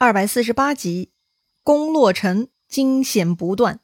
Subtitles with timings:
[0.00, 1.10] 二百四十八集，
[1.64, 3.80] 攻洛城惊险不断。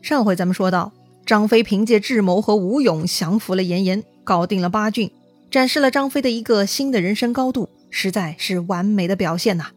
[0.00, 0.92] 上回咱们说到，
[1.26, 5.10] 张飞凭借智谋和武勇降服了严颜，搞定了八郡，
[5.50, 9.72] 展示了张飞的一个新的人生高度，实在是完美的表现呐。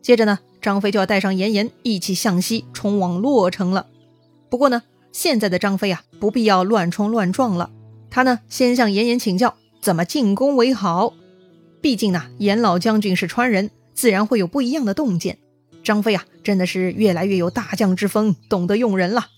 [0.00, 3.88] 接着呢，张飞就要带上严颜一起向西冲往洛城了。
[4.48, 7.72] 不过呢，现在的张飞啊，不必要乱冲乱撞了，
[8.10, 11.14] 他呢，先向严颜请教怎么进攻为好。
[11.80, 15.38] 毕竟呢，严老将军是川人，自然会有不一样的洞见。
[15.84, 19.28] 张飞啊，真的是越来越有大将之风，懂得用人了。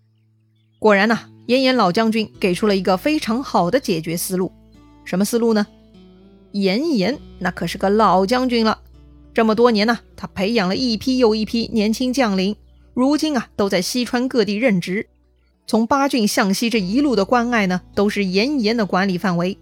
[0.78, 4.50] 果然呢，严严老将军给出了一个非常好的解决思路。
[5.04, 5.66] 什么思路呢？
[6.52, 8.80] 严严那可是个老将军了，
[9.34, 12.56] 这么多年呢，他培养了一批又一批年轻将领，
[12.94, 15.06] 如今啊，都在西川各地任职。
[15.66, 19.56] 从八郡向西这一路的关隘呢，都是严严的管理范围。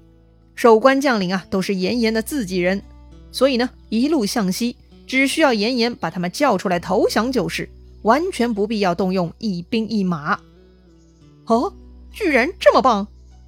[0.59, 2.83] 守关将领啊，都是严颜的自己人，
[3.31, 4.75] 所以呢，一路向西，
[5.07, 7.71] 只需要严颜把他们叫出来投降就是，
[8.03, 10.41] 完全不必要动用一兵一马。
[11.47, 11.73] 哦，
[12.11, 13.07] 居然这么棒，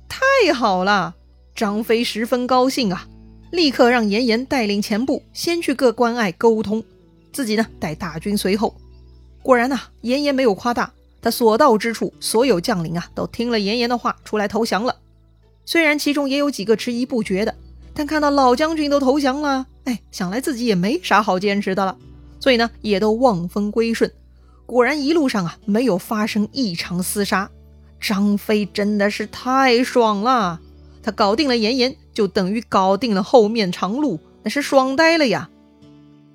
[0.09, 1.17] 太好了！
[1.53, 3.09] 张飞十分高兴啊，
[3.51, 6.85] 立刻让严颜带领前部先去各关隘沟通，
[7.33, 8.73] 自己呢带大军随后。
[9.43, 14.95] 果然呐，严颜没有夸大，他所到之处，所有将领啊都听了严颜的话，出来投降了。
[15.65, 17.55] 虽然其中也有几个迟疑不决的，
[17.95, 21.97] 但看到老将军都投降了，哎，想来自己也没啥好坚持的了，
[22.41, 24.11] 所以呢，也都望风归顺。
[24.67, 27.51] 果然一路上啊，没有发生一场厮杀。
[28.01, 30.59] 张飞真的是太爽了，
[31.03, 35.51] 他搞定了严颜，就等于搞定了后面长路，那是爽呆了呀。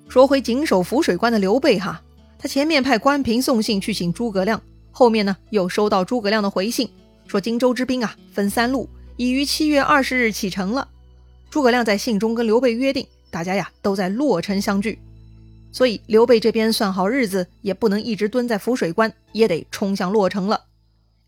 [0.08, 2.00] 说回紧守浮水关的刘备哈，
[2.38, 6.88] 他前面派关平送信去请诸葛亮，后面呢又收到诸葛亮的回信，
[7.26, 8.88] 说荆州之兵啊分三路。
[9.16, 10.88] 已于七月二十日启程了。
[11.50, 14.98] 诸葛亮在信中跟刘备约定，大家呀都在洛城相聚。
[15.72, 20.64] 所以刘备这边算好日子，也不能一直蹲在浮水关，也得冲向洛城了。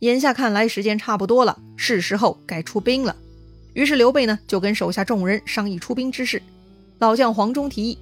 [0.01, 3.17] 眼下看来时间差不多了，是时候该出兵了。
[3.75, 6.43] 于是刘备呢就跟手下众人商议出兵之事。
[6.99, 7.99] 老将黄忠提议，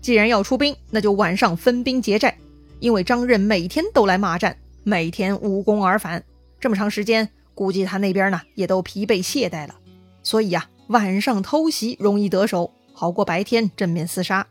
[0.00, 2.36] 既然要出兵，那就晚上分兵劫寨，
[2.80, 6.22] 因为张任每天都来骂战，每天无功而返，
[6.60, 7.28] 这么长时间。
[7.58, 9.74] 估计他那边呢也都疲惫懈怠了，
[10.22, 14.46] 所以呀，晚上偷袭容易得手，好过白天正面厮杀。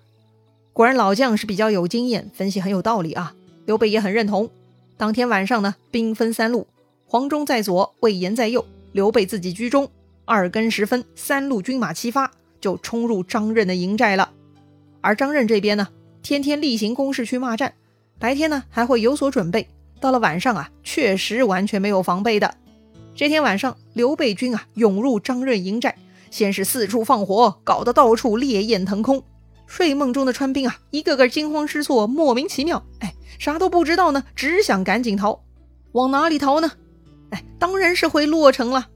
[0.73, 3.33] 果然老将是比较有经验，分析很有道理啊。
[3.65, 4.49] 刘备也很认同。
[4.97, 6.67] 当天晚上呢，兵分三路，
[7.05, 9.89] 黄忠在左，魏延在右，刘备自己居中。
[10.25, 12.29] 二更时分，三路军马齐发，
[12.59, 14.33] 就冲入张任的营寨了。
[14.99, 15.87] 而张任这边呢，
[16.21, 17.73] 天天例行公事去骂战，
[18.19, 19.69] 白天呢还会有所准备，
[20.01, 22.53] 到了晚上啊，确实完全没有防备的。
[23.17, 25.95] 这天晚上，刘备军啊涌入张任营寨，
[26.29, 29.23] 先是四处放火，搞得到处烈焰腾空。
[29.65, 35.41] 睡梦中的川兵啊，一个个惊慌失措，莫名其妙，哎，啥都不知道呢，只想赶紧逃。
[35.93, 36.71] 往哪里逃呢？
[37.31, 38.87] 哎，当然是回洛城了。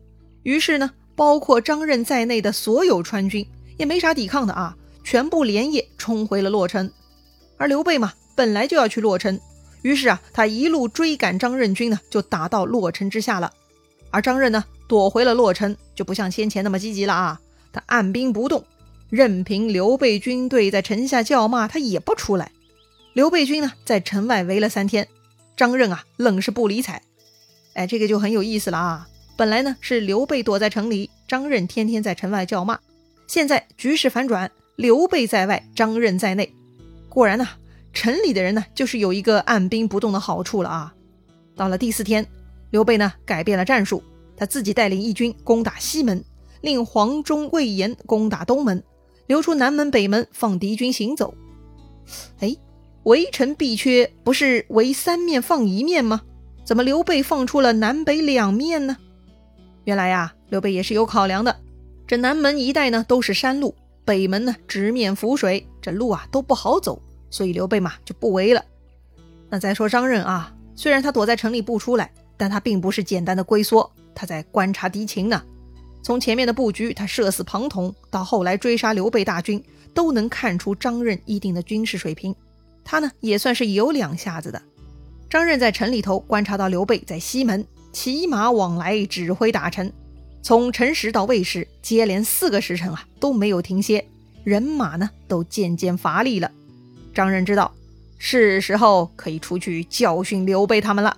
[0.44, 3.44] 于是呢，包括张任在内的所有川军
[3.78, 6.92] 也没啥抵抗的啊，全部连夜冲回了洛城。
[7.58, 9.40] 而刘备嘛，本来就要去洛城，
[9.82, 13.52] 于是啊，他一路追赶张任军呢，就打到洛城之下了。
[14.12, 17.40] 而张任呢，躲回了洛城，就不像先前那么积极了啊！
[17.74, 18.64] 他按兵不动，
[19.10, 22.52] 任凭刘备军队在城下叫骂，他也不出来。
[23.14, 25.08] 刘备军呢，在城外围了三天，
[25.56, 27.02] 张任啊，愣是不理睬。
[27.74, 29.08] 哎，这个就很有意思了啊！
[29.38, 32.78] 本来呢是刘备躲在城里，张任天天在城外叫骂，
[33.28, 36.54] 现在局势反转，刘备在外，张任在内。
[37.08, 37.48] 果然呐，
[37.94, 40.94] 城里的人呢，就是有一个按兵不动的好处了啊！
[41.56, 42.28] 到了第四天。
[42.72, 44.02] 刘备呢改变了战术，
[44.36, 46.24] 他自己带领义军攻打西门，
[46.62, 48.84] 令黄忠、魏延攻打东门，
[49.28, 51.34] 留出南门、北门放敌军行走。
[52.40, 52.56] 哎，
[53.04, 56.22] 围城必缺，不是围三面放一面吗？
[56.64, 58.98] 怎么刘备放出了南北两面呢？
[59.84, 61.56] 原来呀，刘备也是有考量的。
[62.08, 68.64] 这南门一带呢都是山路，北门呢直面浮水，这路啊都不好走，所以刘备嘛就不围了。
[69.50, 72.14] 那再说张任啊，虽然他躲在城里不出来。
[72.42, 75.44] 但他并不是简单的龟缩，他在观察敌情呢。
[76.02, 82.36] 从前面的布局，他射死庞统，到后来追杀刘备大军，都能看出张任一定的军事水平。
[82.84, 84.60] 他呢，也算是有两下子的。
[85.30, 89.94] 张任在城里头观察到刘备在西门骑马往来指挥打臣，
[90.42, 94.04] 从辰时到未时，接连四个时辰啊都没有停歇，
[94.44, 96.50] 人马呢都渐渐乏力了。
[97.14, 97.72] 张任知道
[98.18, 101.16] 是时候可以出去教训刘备他们了，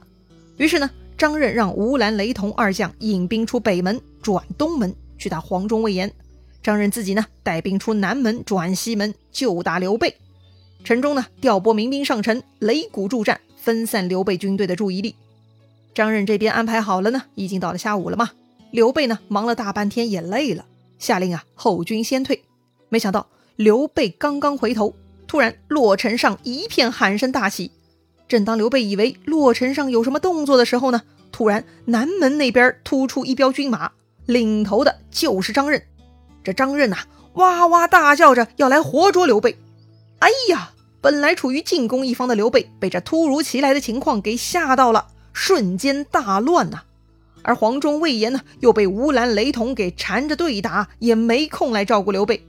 [0.58, 0.92] 于是呢。
[1.18, 6.12] 张任让吴兰、雷同二将引兵出北门，转东门去打黄忠、魏延。
[6.62, 10.16] 张任自己呢带兵出南门转西门就打刘备。
[10.84, 15.16] 陈忠呢调拨民兵上城擂鼓助战，分散刘备军队的注意力。
[15.94, 18.32] 张任这边安排好了呢，已经到了下午了嘛。
[18.72, 20.66] 刘备呢忙了大半天也累了，
[20.98, 22.44] 下令啊后军先退。
[22.90, 24.96] 没想到刘备刚刚回头，
[25.28, 27.72] 突然洛城上一片喊声大起。
[28.34, 33.92] 正当刘备以为洛城上有什么动作的时候呢，突然南门那边突出一彪军马，
[34.26, 35.84] 领头的就是张任。
[36.44, 36.98] 这张任呐
[37.34, 39.56] 哇哇大叫着要来活捉刘备。
[40.18, 46.82] 哎呀，本来处于进攻一方的刘备被这突如其来的情况给吓到了，瞬间大乱呐。
[47.44, 52.44] 而黄忠、魏延呢，又被吴兰、雷同给缠着对打，也没空来照顾刘备。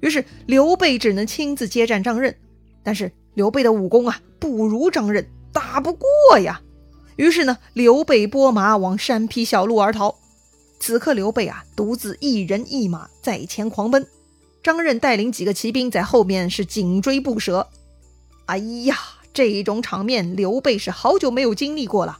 [0.00, 2.34] 于是刘备只能亲自接战张任。
[2.82, 6.60] 但是刘备的武功啊，不如张任，打不过呀。
[7.14, 10.16] 于是呢，刘备拨马往山僻小路而逃。
[10.80, 14.04] 此刻刘备啊，独自一人一马在前狂奔，
[14.60, 17.68] 张任带领几个骑兵在后面是紧追不舍。
[18.46, 18.98] 哎呀，
[19.32, 22.18] 这种场面刘备是好久没有经历过了。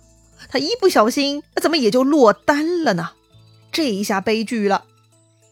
[0.48, 3.10] 他一不小心，那怎么也就落单了呢？
[3.72, 4.84] 这一下悲剧了。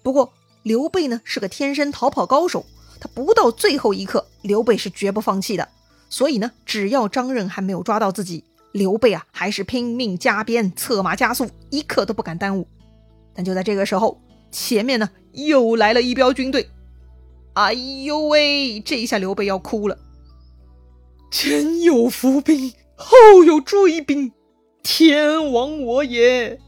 [0.05, 0.33] 不过
[0.63, 2.67] 刘备呢是个天生逃跑高手，
[3.01, 5.69] 他不到最后一刻，刘备是绝不放弃的。
[6.09, 12.67] 所以呢，只要张任还没有抓到自己，刘备啊还是拼命加鞭策马加速，一刻都不敢耽误。
[13.35, 14.21] 但就在这个时候，
[14.51, 16.71] 前面呢又来了一彪军队。
[17.55, 19.99] 哎呦喂，这一下刘备要哭了。
[21.31, 24.33] 前有伏兵，后有追兵。
[24.83, 26.61] 天亡我也！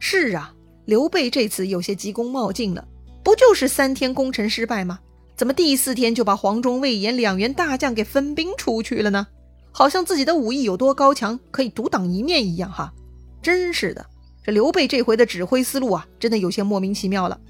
[0.00, 0.54] 是啊，
[0.84, 2.88] 刘备这次有些急功冒进了，
[3.22, 4.98] 不就是三天攻城失败吗？
[5.36, 9.26] 怎么第四天就把黄忠、魏延两员大将给分兵出去了呢？
[9.72, 12.92] 好像自己的武艺有多高强，可以独当一面一样哈！
[13.42, 14.06] 真是的，
[14.44, 17.40] 这刘备这回的指挥思路啊，真的有些莫名其妙了。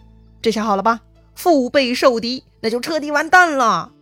[0.41, 1.03] 这下好了吧？
[1.35, 3.93] 腹背受敌，那就彻底完蛋了。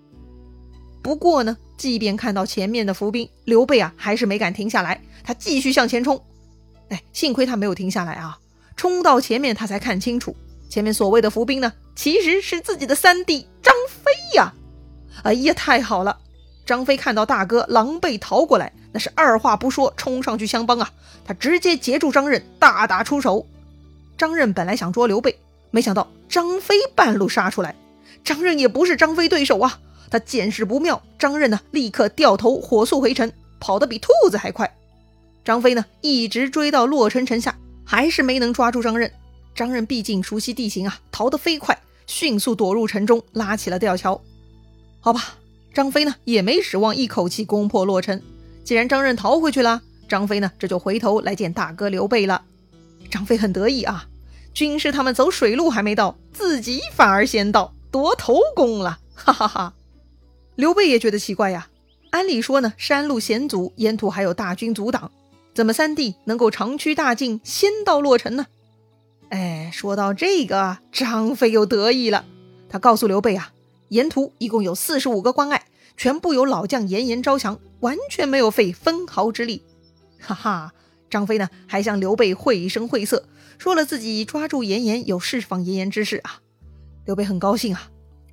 [1.02, 5.00] 不过呢，即便看到前面的伏兵，刘备啊，还是没敢停下来。
[5.24, 6.22] 他继续向前冲，
[6.90, 8.38] 哎，幸亏他没有停下来啊！
[8.76, 10.36] 冲到前面，他才看清楚，
[10.72, 14.54] 前面所谓的伏兵呢，其实是自己的三弟张飞呀！
[15.22, 16.16] 哎呀，太好了！
[16.64, 20.90] 张飞看到大哥狼狈逃过来，那是二话不说冲上去相帮啊！
[21.26, 23.46] 他直接截住张任，大打出手。
[24.16, 25.38] 张任本来想捉刘备，
[25.70, 27.74] 没想到张飞半路杀出来，
[28.24, 29.78] 张任也不是张飞对手啊！
[30.10, 33.30] 他见势不妙，张任呢立刻掉头火速回城，
[33.60, 34.74] 跑得比兔子还快。
[35.44, 37.54] 张飞呢，一直追到洛城城下，
[37.84, 39.12] 还是没能抓住张任。
[39.54, 44.20] 张任毕竟熟悉地形啊，逃得飞快，迅速躲入城中，拉起了吊桥。
[45.00, 45.36] 好吧，
[45.74, 48.22] 张飞呢也没指望一口气攻破洛城。
[48.64, 52.42] 既然张任逃回去了，张飞呢这就回头来见大哥刘备了。
[53.10, 54.06] 张飞很得意啊，
[54.54, 59.74] 军师他们走水路还没到，自己反而先到，夺头功了，哈哈哈。
[60.54, 61.68] 刘备也觉得奇怪呀，
[62.10, 65.10] 按理说呢，山路险阻，沿途还有大军阻挡。
[65.54, 68.46] 怎么三弟能够长驱大进，先到洛城呢？
[69.32, 72.26] 哎，说到这个，张飞又得意了。
[72.68, 73.50] 他告诉刘备啊，
[73.88, 75.64] 沿途一共有四十五个关隘，
[75.96, 79.62] 全部由老将严颜招降，完全没有费分毫之力。
[80.20, 80.74] 哈哈，
[81.08, 83.26] 张飞呢还向刘备绘声绘色，
[83.56, 86.42] 说了自己抓住严颜有释放严颜之事啊。
[87.06, 87.88] 刘备很高兴啊，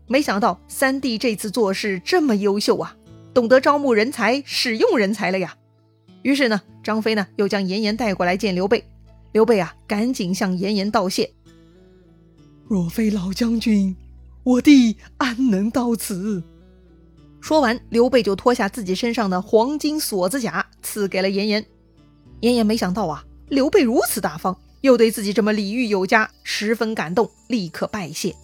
[0.05, 2.97] 没想到三弟这次做事这么优秀啊，
[3.33, 5.55] 懂得招募人才、使用人才了呀。
[6.23, 8.83] 于是呢，张飞呢又将严颜带过来见刘备。
[9.31, 11.31] 刘备啊，赶紧向严颜道谢。
[12.67, 13.95] 若非老将军，
[14.43, 16.43] 我弟安能到此？
[17.39, 21.65] 说完，刘备就脱下自己身上的黄金锁子甲，赐给了严颜。
[22.41, 28.35] 严颜没想到啊，刘备如此大方，又对自己这么礼遇有加，十分感动，立刻拜谢。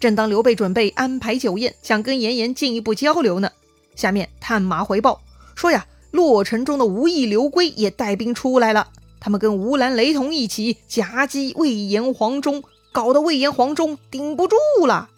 [0.00, 3.50] 正当刘备准备安排酒宴，想跟严颜进一步交流呢，
[3.94, 5.20] 下面探马回报
[5.54, 5.86] 说呀。
[6.10, 8.86] 洛城中的吴懿、刘圭也带兵出来了，
[9.24, 12.62] 他们跟吴兰、雷同一起夹击魏延、黄忠，
[12.92, 15.08] 搞得魏延、黄忠顶不住了。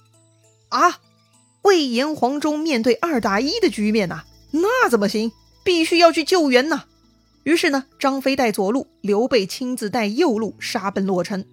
[0.68, 1.00] 啊！
[1.62, 4.22] 魏延、黄忠面对二打一的局面呐，
[4.52, 5.32] 那怎么行？
[5.64, 6.84] 必须要去救援呐！
[7.42, 11.44] 于是呢，张飞带左路，刘备亲自带右路，杀奔洛城。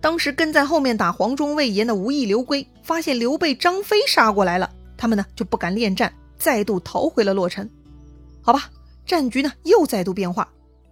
[0.00, 7.68] 当时跟在后面打黄忠、魏延的吴懿、刘圭，发现刘备、张飞杀过来了，他们呢就不敢恋战，再度逃回了洛城。
[8.40, 8.70] 好吧。
[9.04, 10.46] 战局呢又再度变化，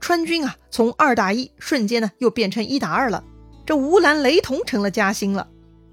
[0.06, 3.24] 川军啊从二打一瞬间呢又变成一打二了，
[3.66, 5.48] 这吴兰雷同成了夹心了，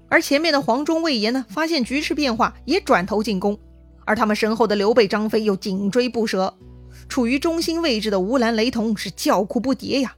[0.08, 3.58] 而前面的黄忠魏延呢发现局势变化也转头进攻，
[4.04, 6.54] 而他们身后的刘备张飞又紧追不舍，
[7.08, 10.14] 处于中心位置的吴兰雷同是叫苦不迭呀，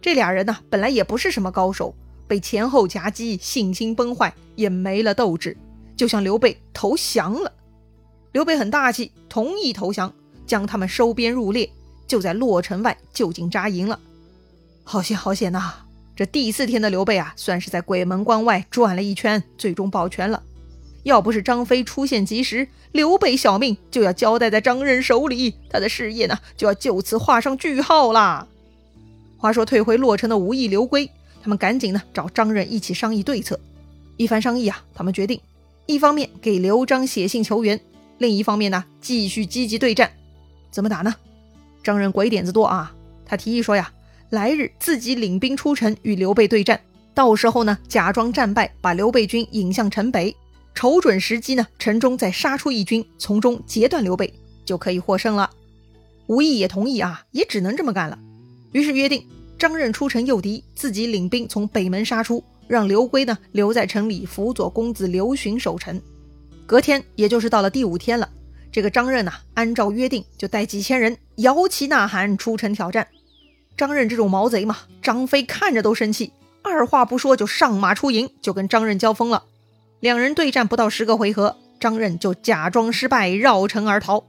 [0.00, 1.92] 这俩人呢本来也不是什么高手，
[2.28, 5.56] 被前后夹击，信心崩坏，也没了斗志，
[5.96, 7.52] 就向刘备投降了。
[8.30, 10.14] 刘备很大气，同意投降，
[10.46, 11.68] 将他们收编入列，
[12.10, 14.00] 就在洛城外就近扎营了。
[14.82, 15.74] 好险好险呐！
[16.16, 20.42] 这第四天的刘备啊，算是在鬼门关外转了一圈，最终保全了。
[21.04, 28.48] 要不是张飞出现及时，刘备小命就要交代在张任手里，他的事业呢就要就此画上句号啦。
[29.36, 31.08] 话说退回洛城的吴懿、刘归，
[31.40, 33.60] 他们赶紧呢找张任一起商议对策。
[34.16, 35.40] 一番商议啊，他们决定，
[35.86, 37.80] 一方面给刘璋写信求援，
[38.18, 40.10] 另一方面呢继续积极对战。
[40.72, 41.14] 怎么打呢？
[41.82, 42.94] 张任鬼点子多啊，
[43.24, 43.92] 他提议说呀，
[44.30, 46.80] 来日自己领兵出城与刘备对战，
[47.14, 50.34] 到时候呢假装战败，把刘备军引向城北。
[50.72, 54.32] 瞅准时机呢，城中再杀出一军，从中截断刘备，
[54.64, 55.50] 就可以获胜了。
[56.28, 58.16] 吴懿也同意啊，也只能这么干了。
[58.72, 59.26] 于是约定
[59.58, 66.00] 张任出城诱敌，自己领兵从北门杀出，让刘归呢留在城里辅佐公子刘询守城。
[66.66, 68.30] 隔天，也就是到了第五天了，
[68.72, 73.08] 这个张任呐，按照约定就带几千人摇旗呐喊出城挑战。
[73.76, 79.44] 张任这种毛贼嘛，张飞看着都生气，二话不说就上马出营，就跟张任交锋了。
[80.00, 84.24] 两人对战不到十个回合，张任就假装失败，绕城而逃。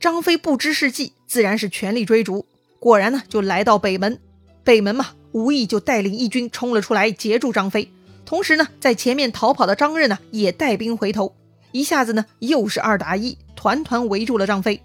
[0.00, 2.46] 张飞不知是计，自然是全力追逐。
[2.78, 4.20] 果然呢，就来到北门。
[4.64, 7.90] 北门嘛，吴懿就带领义军冲了出来，截住张飞。
[8.26, 11.34] 同时呢，在前面逃跑的张任呢，也带兵回头。
[11.72, 14.82] 一下子呢，又是二打一，团团围住了张飞。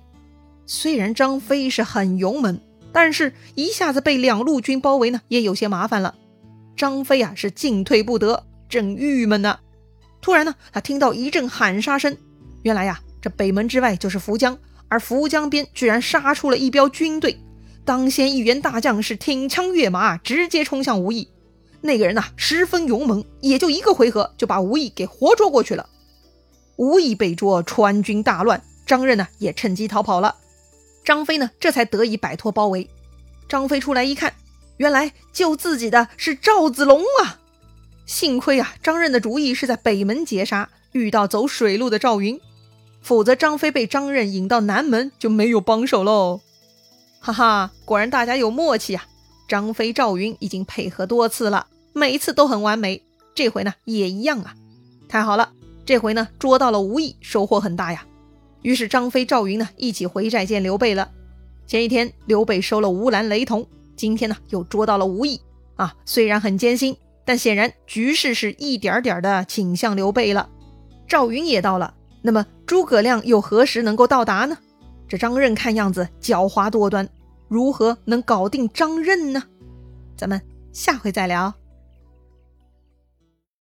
[0.66, 2.60] 虽然张飞是很勇猛，
[2.92, 6.16] 但是一下子被两路军包围呢，也有些麻烦了。
[6.76, 9.60] 张飞啊，是进退不得，正郁闷呢。
[10.22, 12.16] 突然呢，他听到一阵喊杀声。
[12.64, 17.38] 原来呀，这北门之外就是涪江，而涪江边居然杀出了一彪军队。
[17.86, 21.28] 当先一员大将是挺枪跃马，直接冲向吴懿。
[21.82, 25.90] 那个人呐，十分勇猛，也就一个回合就把吴懿给活捉过去了。
[26.76, 30.36] 吴懿被捉，川军大乱，张任呢也趁机逃跑了。
[31.06, 32.90] 张飞呢，这才得以摆脱包围。
[33.50, 34.34] 张飞出来一看，
[34.78, 37.40] 原来救自己的是赵子龙啊！
[38.06, 42.40] 幸亏啊，张任的主意是在北门截杀，遇到走水路的赵云，
[43.02, 46.42] 否则张飞被张任引到南门就没有帮手喽。
[47.20, 49.06] 哈哈，果然大家有默契啊！
[49.48, 53.04] 张飞、赵云已经配合多次了，每一次都很完美，
[53.36, 54.56] 这回呢也一样啊！
[55.08, 55.52] 太好了，
[55.86, 58.06] 这回呢捉到了吴懿，收获很大呀。
[58.62, 61.12] 于是张飞、赵云呢一起回寨见刘备了。
[61.66, 65.40] 前一天刘备收了吴兰、雷同，今天呢又捉到了吴懿
[65.76, 66.96] 啊，虽然很艰辛。
[67.26, 70.50] 但显然局势是一点点的倾向刘备了，
[71.08, 74.58] 赵云也到了，那么诸葛亮又何时能够到达呢？
[75.08, 77.08] 这张任看样子狡猾多端，
[77.48, 79.42] 如何能搞定张任呢？
[80.18, 80.42] 咱们
[80.74, 81.54] 下回再聊。